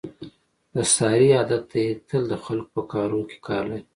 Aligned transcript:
د 0.75 0.77
سارې 0.95 1.29
عادت 1.37 1.63
دی 1.73 1.85
تل 2.07 2.23
د 2.31 2.33
خلکو 2.45 2.69
په 2.75 2.81
کاروکې 2.91 3.37
کار 3.47 3.63
لري. 3.71 3.83